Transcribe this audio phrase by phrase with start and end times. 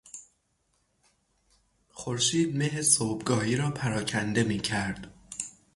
[1.91, 5.13] خورشید مه صبحگاهی را پراکنده میکرد.